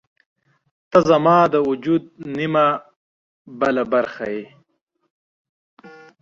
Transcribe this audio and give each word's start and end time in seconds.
•ته 0.91 0.99
زما 1.09 1.37
د 1.53 1.55
وجود 1.69 2.03
نیمه 2.35 2.67
بله 3.59 3.83
برخه 3.93 4.25
یې. 4.35 4.45